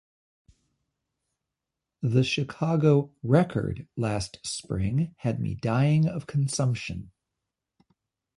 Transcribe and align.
The 2.01 2.23
Chicago 2.23 3.13
"Record" 3.21 3.87
last 3.95 4.39
spring 4.43 5.13
had 5.19 5.39
me 5.39 5.53
dying 5.53 6.07
of 6.07 6.25
consumption. 6.25 7.11